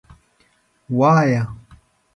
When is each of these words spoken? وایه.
وایه. 0.97 1.43